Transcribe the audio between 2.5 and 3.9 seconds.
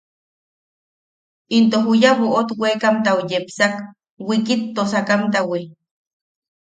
wekamtau yepsak